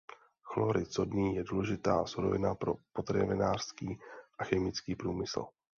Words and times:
Chlorid 0.43 0.93
sodný 0.93 1.35
je 1.35 1.43
důležitá 1.43 2.05
surovina 2.05 2.55
pro 2.55 2.73
potravinářský 2.93 3.99
a 4.39 4.43
chemický 4.43 4.95
průmysl. 4.95 5.45